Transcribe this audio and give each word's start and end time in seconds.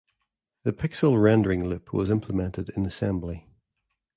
The 0.63 0.73
pixel 0.73 1.21
rendering 1.21 1.63
loop 1.67 1.93
was 1.93 2.09
implemented 2.09 2.69
in 2.69 2.87
assembly. 2.87 3.45